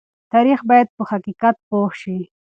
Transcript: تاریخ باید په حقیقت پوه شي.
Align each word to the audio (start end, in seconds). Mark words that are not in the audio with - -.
تاریخ 0.33 0.59
باید 0.69 0.87
په 0.95 1.03
حقیقت 1.11 1.55
پوه 1.67 1.91
شي. 2.01 2.17